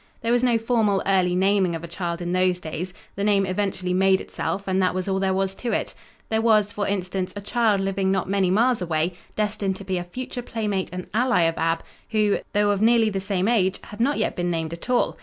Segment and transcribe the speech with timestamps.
[0.21, 3.93] There was no formal early naming of a child in those days; the name eventually
[3.93, 5.93] made itself, and that was all there was to it.
[6.29, 10.03] There was, for instance, a child living not many miles away, destined to be a
[10.03, 14.17] future playmate and ally of Ab, who, though of nearly the same age, had not
[14.17, 15.19] yet been named at all.